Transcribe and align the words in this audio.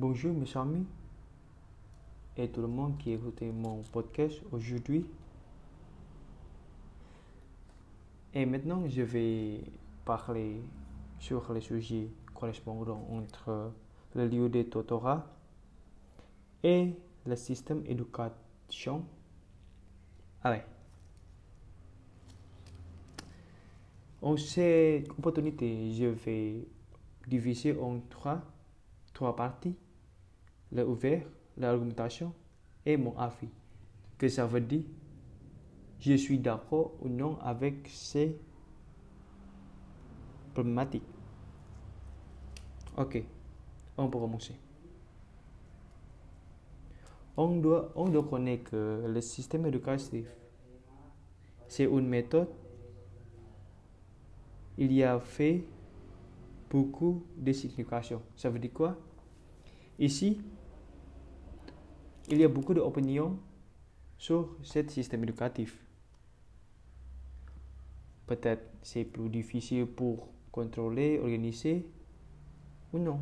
Bonjour 0.00 0.32
mes 0.32 0.56
amis 0.56 0.86
et 2.36 2.48
tout 2.48 2.60
le 2.60 2.68
monde 2.68 2.96
qui 2.98 3.10
écoute 3.10 3.42
mon 3.42 3.82
podcast 3.82 4.40
aujourd'hui. 4.52 5.04
Et 8.32 8.46
maintenant, 8.46 8.88
je 8.88 9.02
vais 9.02 9.60
parler 10.04 10.62
sur 11.18 11.52
les 11.52 11.60
sujets 11.60 12.06
correspondant 12.32 13.08
entre 13.10 13.72
le 14.14 14.28
lieu 14.28 14.48
de 14.48 14.62
tutorat 14.62 15.26
et 16.62 16.92
le 17.26 17.34
système 17.34 17.82
d'éducation. 17.82 19.04
Allez. 20.44 20.62
En 24.22 24.36
cette 24.36 25.10
opportunité, 25.10 25.92
je 25.92 26.04
vais 26.04 26.68
diviser 27.26 27.76
en 27.76 27.98
trois 28.08 29.34
parties. 29.34 29.74
Le 30.72 30.86
ouvert, 30.86 31.26
l'argumentation 31.56 32.32
et 32.84 32.96
mon 32.96 33.16
avis. 33.18 33.48
Que 34.18 34.28
ça 34.28 34.46
veut 34.46 34.60
dire 34.60 34.84
je 36.00 36.14
suis 36.14 36.38
d'accord 36.38 36.92
ou 37.00 37.08
non 37.08 37.38
avec 37.40 37.88
ces 37.88 38.36
problématiques. 40.54 41.02
Ok, 42.96 43.22
on 43.96 44.08
peut 44.08 44.18
commencer. 44.18 44.54
On 47.36 47.56
doit, 47.56 47.92
on 47.94 48.08
doit 48.08 48.24
connaître 48.24 48.70
que 48.70 49.04
le 49.06 49.20
système 49.20 49.66
éducatif, 49.66 50.26
c'est 51.68 51.84
une 51.84 52.08
méthode. 52.08 52.48
Il 54.76 54.92
y 54.92 55.02
a 55.02 55.18
fait 55.20 55.64
beaucoup 56.70 57.24
de 57.36 57.52
significations. 57.52 58.22
Ça 58.36 58.50
veut 58.50 58.58
dire 58.58 58.72
quoi? 58.72 58.96
Ici, 59.98 60.40
il 62.30 62.38
y 62.38 62.44
a 62.44 62.48
beaucoup 62.48 62.74
d'opinions 62.74 63.38
sur 64.18 64.56
ce 64.62 64.86
système 64.88 65.22
éducatif. 65.22 65.78
Peut-être 68.26 68.64
c'est 68.82 69.04
plus 69.04 69.28
difficile 69.30 69.86
pour 69.86 70.28
contrôler, 70.52 71.18
organiser 71.18 71.86
ou 72.92 72.98
non. 72.98 73.20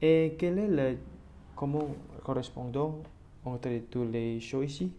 Et 0.00 0.36
quel 0.38 0.58
est 0.58 0.68
le 0.68 0.98
comment 1.56 1.88
correspondant 2.22 3.02
entre 3.44 3.70
toutes 3.90 4.12
les 4.12 4.38
choses 4.40 4.66
ici? 4.66 4.92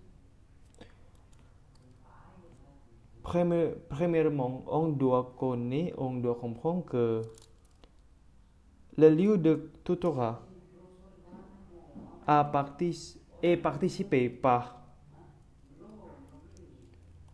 Premièrement, 3.23 4.63
on 4.67 4.89
doit 4.89 5.33
connaître, 5.37 5.99
on 5.99 6.15
doit 6.15 6.35
comprendre 6.35 6.85
que 6.85 7.21
le 8.97 9.09
lieu 9.09 9.37
de 9.37 9.71
tutorat 9.83 10.44
partic 12.25 13.19
est 13.41 13.57
participé 13.57 14.29
par 14.29 14.81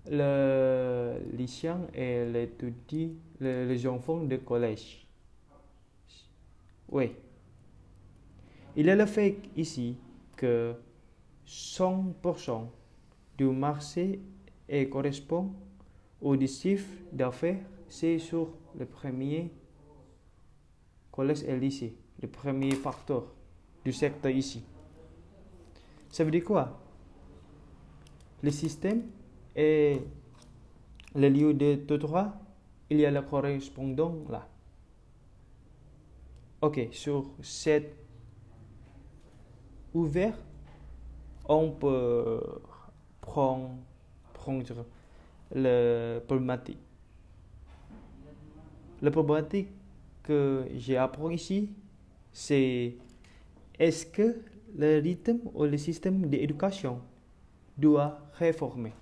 le 0.09 1.19
lycéen 1.33 1.87
et 1.93 2.25
les, 2.25 2.51
les 3.39 3.87
enfants 3.87 4.23
de 4.23 4.37
collège. 4.37 5.07
Oui. 6.89 7.11
Il 8.75 8.89
est 8.89 8.95
le 8.95 9.05
fait 9.05 9.37
ici 9.55 9.97
que 10.35 10.75
100% 11.47 12.67
du 13.37 13.45
marché 13.45 14.19
correspond 14.89 15.51
au 16.21 16.39
chiffre 16.39 16.89
d'affaires, 17.11 17.59
c'est 17.89 18.19
sur 18.19 18.49
le 18.77 18.85
premier 18.85 19.51
collège 21.11 21.43
et 21.43 21.57
lycée, 21.57 21.95
le 22.21 22.27
premier 22.27 22.71
facteur 22.71 23.25
du 23.83 23.91
secteur 23.91 24.31
ici. 24.31 24.63
Ça 26.11 26.25
veut 26.25 26.31
dire 26.31 26.43
quoi? 26.43 26.77
Le 28.43 28.51
système 28.51 29.03
et 29.55 30.01
le 31.15 31.29
lieu 31.29 31.53
de 31.53 31.75
tutorat, 31.75 32.37
il 32.89 32.99
y 32.99 33.05
a 33.05 33.11
le 33.11 33.21
correspondant 33.21 34.15
là. 34.29 34.47
Ok, 36.61 36.89
sur 36.91 37.31
cette 37.41 37.95
ouvert, 39.93 40.37
on 41.47 41.71
peut 41.71 42.41
prendre, 43.21 43.71
prendre 44.33 44.85
le 45.55 46.19
problématique. 46.19 46.79
Le 49.01 49.09
problématique 49.09 49.69
que 50.23 50.67
j'ai 50.75 50.97
appris 50.97 51.35
ici, 51.35 51.69
c'est 52.31 52.95
est-ce 53.79 54.05
que 54.05 54.37
le 54.75 54.99
rythme 54.99 55.39
ou 55.53 55.63
le 55.63 55.77
système 55.77 56.27
d'éducation 56.27 57.01
doit 57.77 58.19
réformer. 58.33 58.93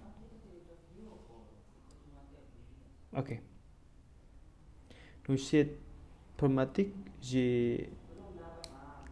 Ok. 3.16 3.42
Dans 5.28 5.38
cette 5.38 5.78
problématique, 6.38 6.94
j'ai 7.22 7.90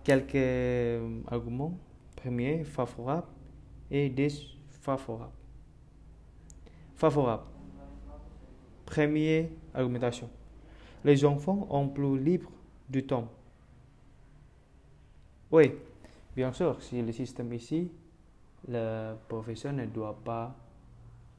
quelques 0.03 1.01
arguments. 1.27 1.77
Premier, 2.15 2.63
favorable 2.63 3.27
et 3.91 4.09
défavorable. 4.09 5.31
Favorable. 6.95 7.43
Première 8.85 9.49
argumentation. 9.73 10.29
Les 11.05 11.23
enfants 11.23 11.67
ont 11.69 11.87
plus 11.87 12.17
libre 12.17 12.49
du 12.89 13.05
temps. 13.05 13.31
Oui, 15.51 15.73
Bien 16.37 16.53
sûr, 16.53 16.79
si 16.83 17.01
le 17.01 17.11
système 17.11 17.51
ici, 17.51 17.91
le 18.67 19.15
professeur 19.27 19.73
ne 19.73 19.87
doit 19.87 20.21
pas 20.23 20.55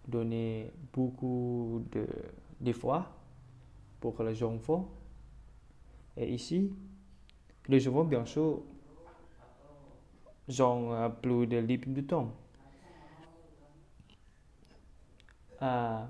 donner 0.09 0.73
beaucoup 0.93 1.85
de, 1.93 2.05
de 2.61 2.73
fois 2.73 3.07
pour 4.01 4.21
les 4.25 4.43
enfants. 4.43 4.91
Et 6.17 6.35
ici, 6.35 6.73
les 7.69 7.87
enfants, 7.87 8.03
bien 8.03 8.25
sûr, 8.25 8.61
ont 10.59 11.13
plus 11.23 11.47
de 11.47 11.59
libre 11.59 11.91
de 11.91 12.01
temps. 12.01 12.33
Ah, 15.61 16.09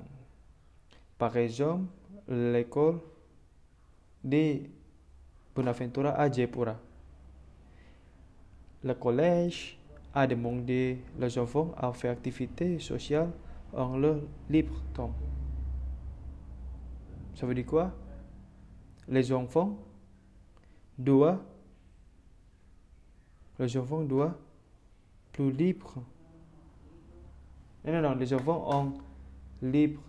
par 1.19 1.37
exemple, 1.37 1.85
l'école 2.27 3.01
de 4.25 4.63
Bonaventura 5.55 6.13
à 6.13 6.33
Jepura 6.33 6.88
le 8.83 8.95
collège 8.95 9.79
a 10.15 10.27
demandé 10.27 10.99
les 11.19 11.39
enfants 11.39 11.73
à 11.77 11.93
faire 11.93 12.13
activités 12.13 12.79
sociales 12.79 13.31
en 13.73 13.97
leur 13.97 14.21
libre 14.49 14.83
temps. 14.95 15.15
Ça 17.35 17.47
veut 17.47 17.55
dire 17.55 17.67
quoi? 17.67 17.93
Les 19.09 19.33
enfants 19.33 19.79
doivent 20.97 21.41
les 23.59 23.77
enfants 23.77 24.03
doivent 24.03 24.37
plus 25.33 25.51
libre. 25.51 25.95
Non, 27.85 27.93
non, 27.93 28.03
non, 28.03 28.15
les 28.15 28.33
enfants 28.33 28.69
ont 28.73 28.93
libre 29.63 30.01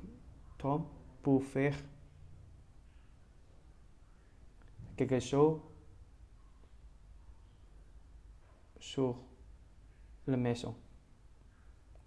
temps 0.58 0.86
pour 1.24 1.44
faire 1.44 1.76
quelque 4.96 5.20
chose 5.20 5.60
sur 8.80 9.16
la 10.28 10.38
maison. 10.38 10.76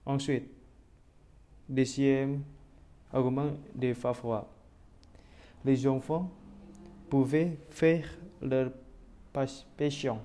Ensuite, 0.04 0.48
deuxième 1.68 2.42
argument 3.12 3.50
défavorable. 3.74 4.46
Les 5.64 5.86
enfants 5.86 6.30
pouvaient 7.08 7.56
faire 7.70 8.08
leur 8.40 8.72
passion. 9.32 10.18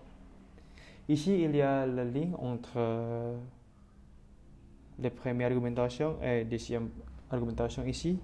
Ici, 1.10 1.42
il 1.44 1.56
y 1.56 1.62
a 1.62 1.86
la 1.86 2.04
ligne 2.04 2.34
entre 2.40 2.74
euh, 2.76 3.38
la 5.00 5.10
première 5.10 5.48
argumentation 5.48 6.18
et 6.22 6.40
la 6.40 6.44
deuxième 6.44 6.90
argumentation 7.30 7.86
ici. 7.86 8.20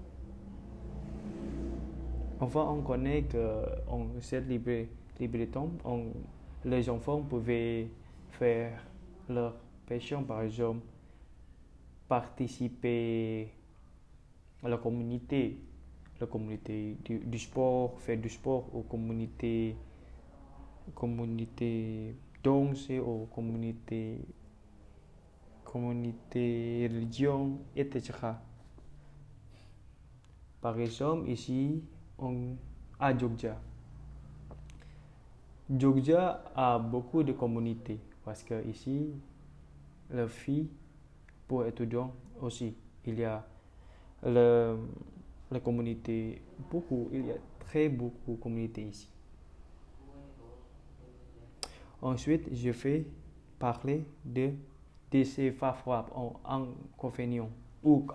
Enfin, 2.39 2.68
on 2.69 2.81
connaît 2.81 3.24
que 3.24 3.63
en 3.88 4.07
cette 4.19 4.50
libre, 4.50 4.88
on, 5.86 6.07
les 6.65 6.89
enfants 6.89 7.21
pouvaient 7.21 7.88
faire 8.39 8.83
leur 9.30 9.56
passion, 9.85 10.24
par 10.24 10.41
exemple, 10.41 10.85
participer 12.07 13.50
à 14.63 14.69
la 14.69 14.77
communauté, 14.77 15.59
la 16.19 16.27
communauté 16.27 16.97
du, 17.03 17.39
sport, 17.39 18.00
faire 18.00 18.18
du 18.18 18.30
sport 18.30 18.74
aux 18.74 18.83
communautés, 18.83 19.75
communauté 20.95 22.15
danser 22.44 23.00
aux 23.00 23.27
communautés, 23.33 24.19
communauté 25.63 26.89
religion, 26.91 27.59
etc. 27.75 28.13
Par 30.62 30.79
exemple, 30.79 31.29
ici, 31.29 31.83
on, 32.18 32.56
à 33.00 33.18
Jogja, 33.18 33.59
Jogja 35.69 36.44
a 36.56 36.77
beaucoup 36.79 37.24
de 37.24 37.31
communautés 37.31 38.00
parce 38.24 38.44
que 38.44 38.66
ici, 38.68 39.12
la 40.10 40.28
fille 40.28 40.70
pour 41.48 41.66
étudiants 41.66 42.14
aussi, 42.42 42.75
il 43.06 43.20
y 43.20 43.24
a 43.24 43.46
le, 44.24 44.78
la 45.52 45.60
communauté, 45.60 46.42
beaucoup, 46.72 47.10
il 47.12 47.28
y 47.28 47.31
a 47.31 47.36
très 47.60 47.90
beaucoup 47.90 48.36
de 48.36 48.42
communautés 48.42 48.84
ici. 48.84 49.10
Ensuite, 52.02 52.54
je 52.54 52.70
vais 52.70 53.06
parler 53.60 54.06
de, 54.25 54.52
de 55.12 55.24
ces 55.24 55.56
en 55.62 56.34
inconvénients 56.46 57.50
ou. 57.84 58.06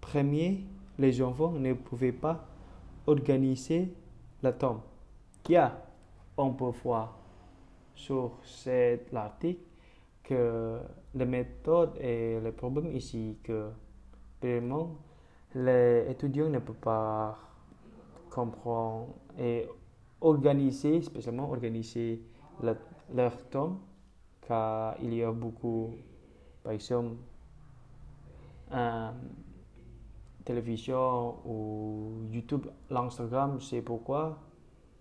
Premier, 0.00 0.64
les 0.98 1.22
enfants 1.22 1.52
ne 1.52 1.72
pouvaient 1.72 2.12
pas 2.12 2.46
organiser 3.06 3.92
la 4.42 4.52
tombe. 4.52 4.80
a 5.54 5.82
on 6.36 6.52
peut 6.52 6.72
voir 6.82 7.18
sur 7.96 8.38
cet 8.44 9.12
article 9.12 9.62
que 10.22 10.78
la 11.14 11.24
méthode 11.24 11.96
et 11.98 12.38
le 12.40 12.52
problème 12.52 12.92
ici 12.92 13.38
que 13.42 13.70
vraiment 14.40 14.96
les 15.54 16.06
étudiants 16.10 16.48
ne 16.48 16.58
peuvent 16.58 16.76
pas 16.76 17.38
comprendre 18.30 19.14
et 19.38 19.66
organiser, 20.20 21.00
spécialement 21.00 21.50
organiser 21.50 22.22
leur 23.14 23.48
temps, 23.48 23.80
car 24.46 24.96
il 25.00 25.14
y 25.14 25.22
a 25.22 25.32
beaucoup, 25.32 25.94
par 26.62 26.72
exemple, 26.72 27.16
euh, 28.72 29.10
télévision 30.44 31.36
ou 31.46 32.12
YouTube, 32.30 32.66
l'Instagram, 32.90 33.60
c'est 33.60 33.82
pourquoi 33.82 34.38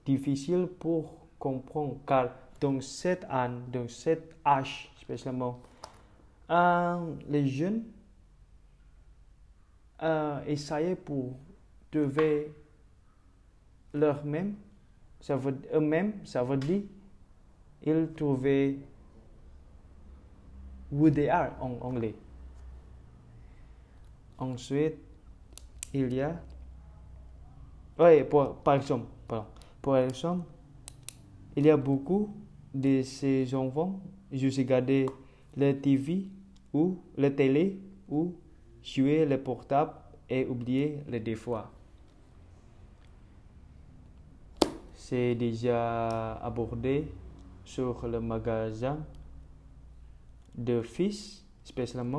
difficile 0.06 0.68
pour 0.80 1.28
comprendre, 1.40 1.98
car 2.06 2.30
dans 2.60 2.82
cette 2.82 3.26
année, 3.30 3.62
dans 3.72 3.88
cet 3.88 4.36
âge 4.46 4.92
spécialement, 5.00 5.60
euh, 6.50 7.14
les 7.30 7.48
jeunes 7.48 7.84
euh, 10.02 10.44
essayaient 10.46 10.96
pour 10.96 11.34
trouver 11.92 12.52
leur-même, 13.94 14.56
ça 15.22 15.36
veut 15.36 15.58
eux-mêmes, 15.74 16.26
ça 16.26 16.44
veut 16.44 16.58
dire 16.58 16.82
ils 17.86 18.08
trouvaient 18.16 18.78
who 20.92 21.10
they 21.10 21.30
are 21.30 21.52
en 21.62 21.78
anglais. 21.82 22.16
Ensuite, 24.38 24.96
il 25.94 26.14
y 26.14 26.22
a, 26.22 26.36
oui, 28.00 28.24
par 28.64 28.74
exemple, 28.76 29.06
pardon, 29.28 29.46
pour 29.82 29.98
exemple, 29.98 30.46
il 31.56 31.66
y 31.66 31.70
a 31.70 31.78
beaucoup 31.78 32.34
de 32.76 33.02
ces 33.04 33.56
enfants, 33.56 34.02
je 34.32 34.48
regardé 34.48 35.06
la 35.56 35.74
TV 35.74 36.28
ou 36.74 36.98
la 37.16 37.32
télé 37.32 37.80
ou 38.10 38.36
jouer 38.84 39.26
le 39.26 39.42
portable 39.42 39.94
et 40.30 40.46
oublier 40.46 41.00
les 41.08 41.22
devoirs. 41.22 41.72
C'est 44.94 45.36
déjà 45.36 46.34
abordé 46.34 47.08
sur 47.64 48.06
le 48.08 48.20
magasin 48.20 48.98
de 50.54 50.82
fils, 50.82 51.46
spécialement. 51.64 52.18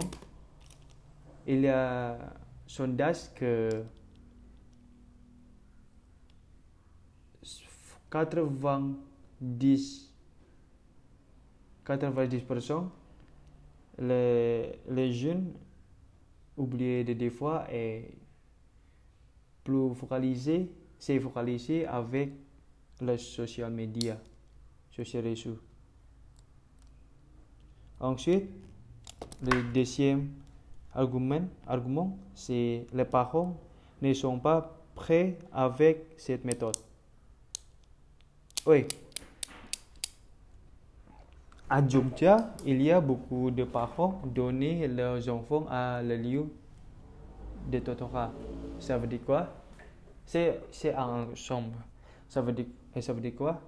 Il 1.46 1.60
y 1.60 1.68
a 1.68 2.12
un 2.12 2.18
sondage 2.66 3.34
que 3.34 3.84
90 8.10 10.05
90% 11.86 12.84
les, 13.98 14.72
les 14.88 15.12
jeunes 15.12 15.52
oubliés 16.56 17.04
des 17.04 17.30
fois 17.30 17.66
et 17.72 18.16
plus 19.64 19.94
focalisés, 19.94 20.70
c'est 20.98 21.18
focalisé 21.18 21.86
avec 21.86 22.30
les 23.00 23.18
social 23.18 23.72
media, 23.72 24.18
social 24.90 25.24
réseaux. 25.24 25.58
Ensuite, 28.00 28.48
le 29.42 29.72
deuxième 29.72 30.30
argument, 30.94 31.48
argument 31.66 32.18
c'est 32.34 32.86
les 32.92 33.04
parents 33.04 33.56
ne 34.02 34.12
sont 34.12 34.38
pas 34.38 34.78
prêts 34.94 35.38
avec 35.52 36.14
cette 36.16 36.44
méthode. 36.44 36.76
Oui. 38.66 38.86
À 41.68 41.82
il 42.64 42.80
y 42.80 42.92
a 42.92 43.00
beaucoup 43.00 43.50
de 43.50 43.64
parents 43.64 44.20
donner 44.24 44.86
leurs 44.86 45.28
enfants 45.28 45.66
à 45.68 46.00
le 46.00 46.16
lieu 46.16 46.46
de 47.68 47.78
tutorat. 47.80 48.30
Ça 48.78 48.96
veut 48.98 49.08
dire 49.08 49.24
quoi? 49.26 49.48
C'est 50.24 50.60
un 50.96 51.34
chambre. 51.34 51.76
Ça 52.28 52.40
veut 52.40 52.52
dire, 52.52 52.66
ça 53.00 53.12
veut 53.12 53.20
quoi? 53.32 53.60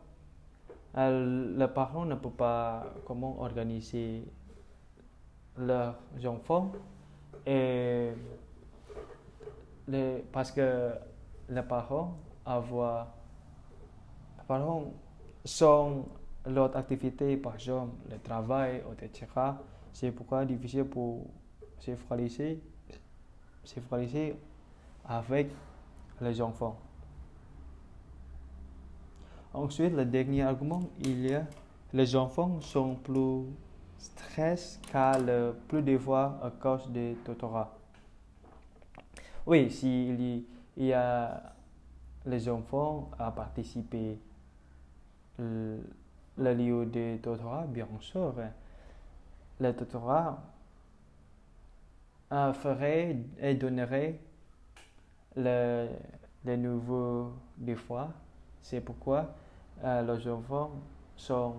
Euh, 0.96 1.58
Le 1.58 1.66
parent 1.66 2.04
ne 2.04 2.14
peut 2.14 2.30
pas 2.30 2.86
comment 3.04 3.40
organiser 3.40 4.22
leurs 5.56 5.96
enfants 6.24 6.70
parce 10.32 10.52
que 10.52 10.92
les 11.48 11.62
parents 11.62 12.16
avoir 12.46 13.08
parents 14.46 14.84
sont 15.44 16.06
l'autre 16.46 16.76
activité, 16.76 17.36
par 17.36 17.54
exemple 17.54 17.94
le 18.10 18.18
travail, 18.18 18.82
etc. 19.02 19.26
C'est 19.92 20.10
pourquoi 20.10 20.44
difficile 20.44 20.84
pour 20.84 21.26
se 21.78 21.94
focaliser, 21.96 22.60
se 23.64 23.80
focaliser 23.80 24.36
avec 25.04 25.50
les 26.20 26.40
enfants. 26.40 26.78
Ensuite, 29.54 29.94
le 29.94 30.04
dernier 30.04 30.42
argument, 30.42 30.82
il 31.00 31.26
y 31.26 31.34
a 31.34 31.46
les 31.92 32.14
enfants 32.16 32.60
sont 32.60 32.96
plus 32.96 33.46
stressés 33.96 34.78
car 34.92 35.18
le 35.18 35.54
plus 35.68 35.82
de 35.82 35.96
fois 35.96 36.38
à 36.42 36.50
cause 36.50 36.90
de 36.90 37.14
tutorat. 37.24 37.74
Oui, 39.46 39.70
s'il 39.70 40.44
y 40.76 40.92
a 40.92 41.54
les 42.26 42.48
enfants 42.48 43.10
à 43.18 43.30
participer 43.30 44.18
le 46.38 46.54
lieu 46.54 46.86
de 46.86 47.16
tutorat, 47.16 47.66
bien 47.66 47.88
sûr, 48.00 48.34
le 49.60 49.72
tutorat 49.74 50.38
ferait 52.30 53.16
et 53.40 53.54
donnerait 53.54 54.20
le, 55.36 55.88
le 56.44 56.56
nouveau 56.56 57.32
des. 57.56 57.76
C'est 58.62 58.80
pourquoi 58.80 59.34
euh, 59.84 60.16
les 60.16 60.28
enfants 60.28 60.70
sont 61.16 61.54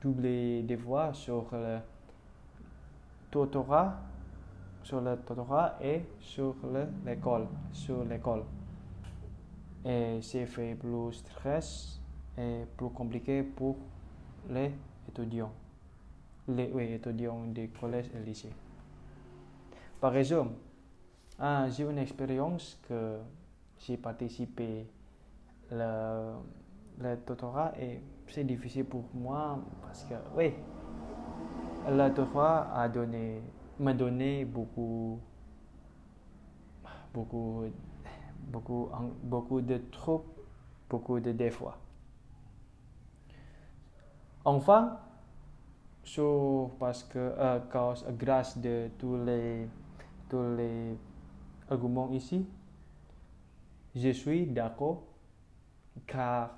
doublés 0.00 0.62
des 0.62 0.76
voix 0.76 1.12
sur 1.12 1.46
le 1.52 1.78
tutorat, 3.30 3.96
sur 4.82 5.00
le 5.00 5.16
tutorat 5.16 5.76
et 5.82 6.02
sur 6.20 6.54
l'école, 7.04 7.46
sur 7.72 8.04
l'école. 8.04 8.44
Et 9.84 10.18
c'est 10.22 10.46
fait 10.46 10.74
plus 10.74 11.12
stress 11.12 12.00
est 12.36 12.66
plus 12.76 12.90
compliqué 12.90 13.42
pour 13.42 13.76
les 14.50 14.70
étudiants, 15.08 15.52
les 16.48 16.70
oui, 16.72 16.92
étudiants 16.92 17.44
des 17.46 17.68
collèges 17.68 18.10
et 18.14 18.24
lycées. 18.24 18.52
Par 20.00 20.16
exemple, 20.16 20.52
ah, 21.38 21.66
j'ai 21.70 21.84
une 21.84 21.98
expérience 21.98 22.78
que 22.88 23.18
j'ai 23.78 23.96
participé 23.96 24.86
le, 25.70 26.34
le 27.00 27.16
tutorat 27.26 27.72
et 27.80 28.00
c'est 28.28 28.44
difficile 28.44 28.84
pour 28.84 29.04
moi 29.14 29.58
parce 29.82 30.04
que 30.04 30.14
oui, 30.36 30.52
le 31.88 32.10
a 32.72 32.88
donné, 32.88 33.42
m'a 33.78 33.92
donné 33.94 34.44
beaucoup, 34.44 35.18
beaucoup, 37.12 37.64
beaucoup, 38.48 38.88
beaucoup 39.22 39.60
de 39.60 39.78
trop, 39.90 40.24
beaucoup 40.88 41.20
de 41.20 41.32
défauts. 41.32 41.72
Enfin, 44.44 44.98
parce 46.78 47.02
que 47.04 47.18
euh, 47.18 47.58
grâce 48.18 48.58
de 48.58 48.90
tous 48.98 49.16
les, 49.24 49.66
tous 50.28 50.56
les 50.56 50.98
arguments 51.70 52.10
ici, 52.10 52.46
je 53.94 54.10
suis 54.10 54.46
d'accord 54.46 55.02
car 56.06 56.50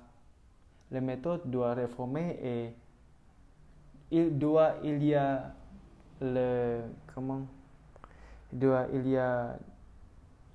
la 0.91 1.01
méthode 1.01 1.49
doit 1.49 1.73
réformer 1.73 2.37
et 2.41 2.73
il 4.11 4.37
doit 4.37 4.75
il 4.83 5.03
y 5.03 5.13
a 5.13 5.53
le 6.19 6.81
comment 7.13 7.45
il 8.51 8.59
doit 8.59 8.87
il 8.93 9.07
y 9.07 9.17
a 9.17 9.57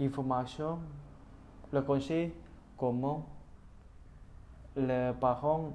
information 0.00 0.80
le 1.72 1.82
conseil 1.82 2.32
comment 2.76 3.26
les 4.76 5.12
parents 5.20 5.72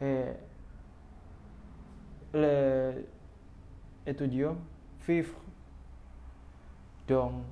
et 0.00 0.24
les 2.34 3.06
étudiants 4.06 4.56
vivent 5.06 5.34
dans 7.06 7.42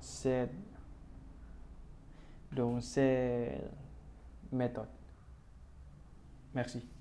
cette, 0.00 0.50
dans 2.52 2.80
cette 2.80 3.70
méthode. 4.52 4.88
Merci. 6.54 6.95